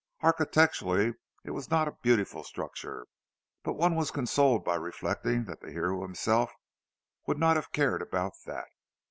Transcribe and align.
Architecturally 0.23 1.13
it 1.43 1.51
was 1.51 1.69
not 1.69 1.87
a 1.87 1.95
beautiful 2.01 2.43
structure—but 2.43 3.73
one 3.73 3.93
was 3.95 4.09
consoled 4.09 4.65
by 4.65 4.73
reflecting 4.73 5.45
that 5.45 5.61
the 5.61 5.69
hero 5.69 6.01
himself 6.01 6.51
would 7.27 7.37
not 7.37 7.55
have 7.55 7.71
cared 7.71 8.01
about 8.01 8.33
that. 8.47 8.65